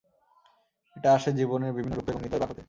এটা 0.95 1.09
আসে 1.17 1.29
জীবনের 1.39 1.71
বিভিন্ন 1.71 1.95
রুক্ষ 1.95 2.09
এবং 2.09 2.21
নির্দয় 2.21 2.41
বাঁক 2.41 2.49
হতে। 2.51 2.59